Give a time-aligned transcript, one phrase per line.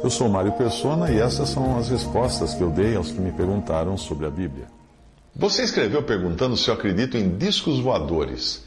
[0.00, 3.32] Eu sou Mário Persona e essas são as respostas que eu dei aos que me
[3.32, 4.66] perguntaram sobre a Bíblia.
[5.34, 8.64] Você escreveu perguntando se eu acredito em discos voadores.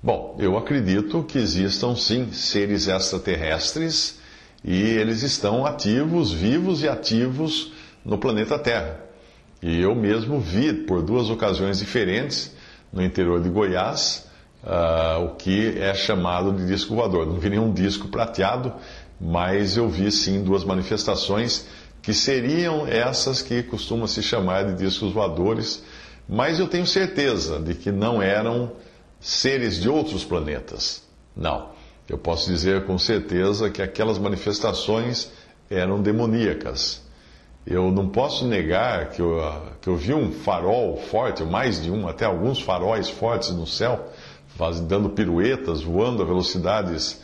[0.00, 4.20] Bom, eu acredito que existam sim seres extraterrestres
[4.64, 7.72] e eles estão ativos, vivos e ativos
[8.04, 9.00] no planeta Terra.
[9.60, 12.52] E eu mesmo vi por duas ocasiões diferentes
[12.92, 14.28] no interior de Goiás
[14.62, 17.26] uh, o que é chamado de disco voador.
[17.26, 18.72] Não vi nenhum disco prateado,
[19.20, 21.66] mas eu vi sim duas manifestações
[22.00, 25.82] que seriam essas que costumam se chamar de discos voadores,
[26.28, 28.72] mas eu tenho certeza de que não eram
[29.20, 31.02] seres de outros planetas.
[31.36, 31.70] Não.
[32.08, 35.30] Eu posso dizer com certeza que aquelas manifestações
[35.68, 37.02] eram demoníacas.
[37.66, 39.38] Eu não posso negar que eu,
[39.82, 44.08] que eu vi um farol forte, mais de um, até alguns faróis fortes no céu,
[44.86, 47.20] dando piruetas, voando a velocidades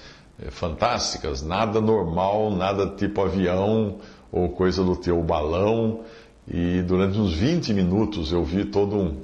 [0.51, 3.99] fantásticas, nada normal, nada tipo avião
[4.33, 6.01] ou coisa do teu balão.
[6.47, 9.17] E durante uns 20 minutos eu vi todo um,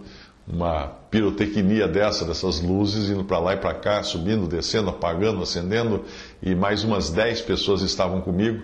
[0.47, 6.05] uma pirotecnia dessa, dessas luzes, indo para lá e para cá, subindo, descendo, apagando, acendendo,
[6.43, 8.63] e mais umas 10 pessoas estavam comigo.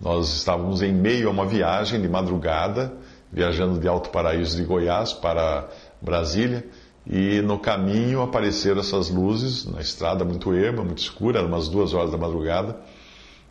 [0.00, 2.92] Nós estávamos em meio a uma viagem de madrugada,
[3.30, 5.68] viajando de Alto Paraíso de Goiás para
[6.00, 6.66] Brasília,
[7.06, 11.92] e no caminho apareceram essas luzes, na estrada muito erma, muito escura, eram umas duas
[11.94, 12.76] horas da madrugada,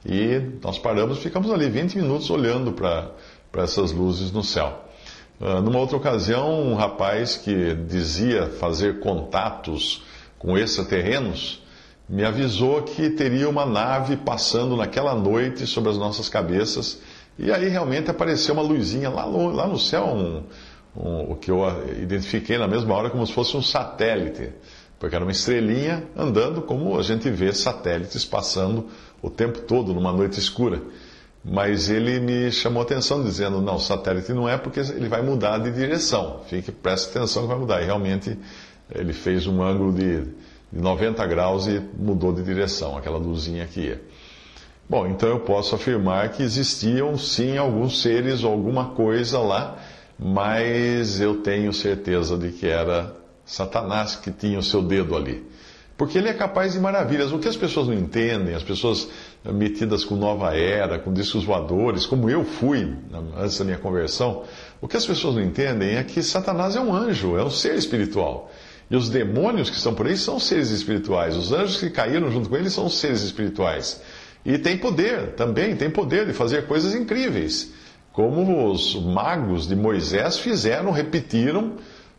[0.06, 3.12] e nós paramos, ficamos ali 20 minutos olhando para
[3.56, 4.86] essas luzes no céu.
[5.40, 10.04] Ah, numa outra ocasião, um rapaz que dizia fazer contatos
[10.38, 11.62] com extraterrenos
[12.08, 17.00] me avisou que teria uma nave passando naquela noite sobre as nossas cabeças.
[17.40, 20.44] E aí realmente apareceu uma luzinha lá lá no céu, um,
[20.96, 21.62] um, o que eu
[22.02, 24.50] identifiquei na mesma hora como se fosse um satélite,
[25.00, 28.88] porque era uma estrelinha andando como a gente vê satélites passando
[29.22, 30.82] o tempo todo numa noite escura.
[31.44, 35.58] Mas ele me chamou a atenção dizendo, não, satélite não é porque ele vai mudar
[35.58, 36.42] de direção.
[36.48, 37.82] Fique, preste atenção que vai mudar.
[37.82, 38.38] E realmente
[38.94, 43.80] ele fez um ângulo de, de 90 graus e mudou de direção, aquela luzinha que
[43.82, 44.02] ia.
[44.88, 49.80] Bom, então eu posso afirmar que existiam sim alguns seres ou alguma coisa lá,
[50.24, 53.12] mas eu tenho certeza de que era
[53.44, 55.44] Satanás que tinha o seu dedo ali.
[55.98, 57.32] Porque ele é capaz de maravilhas.
[57.32, 59.08] O que as pessoas não entendem, as pessoas
[59.44, 62.96] metidas com nova era, com discos voadores, como eu fui
[63.36, 64.44] antes da minha conversão,
[64.80, 67.76] o que as pessoas não entendem é que Satanás é um anjo, é um ser
[67.76, 68.52] espiritual.
[68.92, 71.36] E os demônios que estão por aí são seres espirituais.
[71.36, 74.02] Os anjos que caíram junto com ele são seres espirituais.
[74.46, 77.72] E tem poder também, tem poder de fazer coisas incríveis.
[78.14, 81.74] Como os magos de Moisés fizeram, repetiram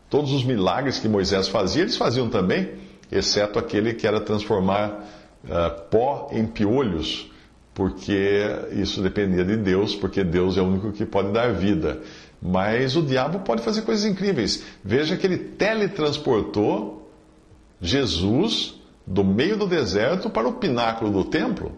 [0.09, 2.71] todos os milagres que Moisés fazia, eles faziam também
[3.11, 5.07] exceto aquele que era transformar
[5.45, 7.31] uh, pó em piolhos,
[7.75, 8.43] porque
[8.73, 12.01] isso dependia de Deus, porque Deus é o único que pode dar vida.
[12.41, 14.65] Mas o diabo pode fazer coisas incríveis.
[14.83, 17.11] Veja que ele teletransportou
[17.81, 18.75] Jesus
[19.07, 21.73] do meio do deserto para o pináculo do templo.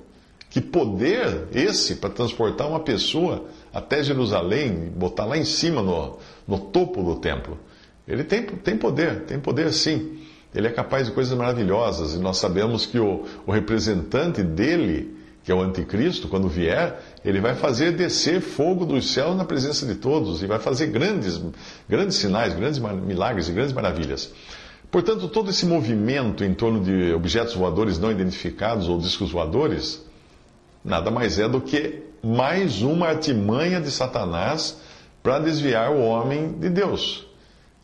[0.54, 6.16] Que poder esse para transportar uma pessoa até Jerusalém, botar lá em cima, no,
[6.46, 7.58] no topo do templo?
[8.06, 10.16] Ele tem, tem poder, tem poder sim.
[10.54, 15.50] Ele é capaz de coisas maravilhosas e nós sabemos que o, o representante dele, que
[15.50, 19.96] é o anticristo, quando vier, ele vai fazer descer fogo dos céus na presença de
[19.96, 21.42] todos e vai fazer grandes,
[21.88, 24.32] grandes sinais, grandes milagres e grandes maravilhas.
[24.88, 30.13] Portanto, todo esse movimento em torno de objetos voadores não identificados ou discos voadores,
[30.84, 34.76] nada mais é do que mais uma artimanha de Satanás
[35.22, 37.26] para desviar o homem de Deus.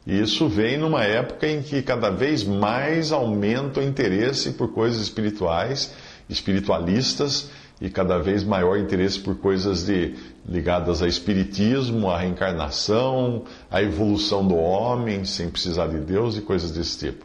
[0.06, 5.00] E isso vem numa época em que cada vez mais aumenta o interesse por coisas
[5.00, 5.92] espirituais,
[6.28, 7.50] espiritualistas,
[7.80, 10.14] e cada vez maior interesse por coisas de,
[10.46, 16.70] ligadas a espiritismo, a reencarnação, a evolução do homem sem precisar de Deus e coisas
[16.70, 17.24] desse tipo.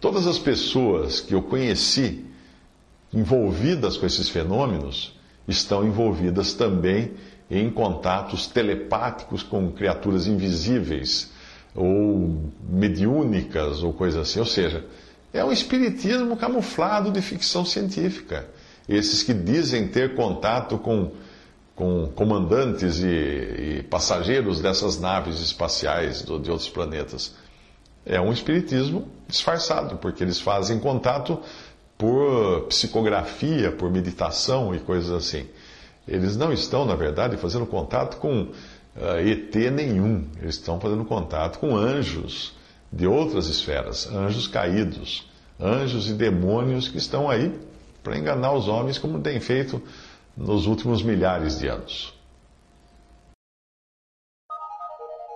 [0.00, 2.24] Todas as pessoas que eu conheci
[3.12, 7.12] envolvidas com esses fenômenos estão envolvidas também
[7.50, 11.30] em contatos telepáticos com criaturas invisíveis
[11.74, 14.40] ou mediúnicas ou coisa assim.
[14.40, 14.84] Ou seja,
[15.32, 18.46] É um espiritismo camuflado de ficção científica.
[18.86, 21.12] Esses que dizem ter contato com,
[21.74, 23.06] com comandantes e,
[23.78, 27.34] e passageiros dessas naves espaciais do, de outros planetas.
[28.04, 31.40] É um espiritismo disfarçado, porque eles fazem contato
[32.02, 35.46] por psicografia, por meditação e coisas assim.
[36.08, 38.52] Eles não estão, na verdade, fazendo contato com uh,
[38.96, 40.26] eh, ET nenhum.
[40.40, 42.54] Eles estão fazendo contato com anjos
[42.92, 47.56] de outras esferas, anjos caídos, anjos e demônios que estão aí
[48.02, 49.80] para enganar os homens, como tem feito
[50.36, 52.12] nos últimos milhares de anos.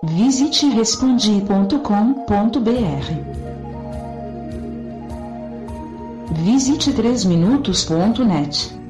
[0.03, 3.46] Visite respondi.com.br.
[6.31, 8.86] Visite 3minutos.net.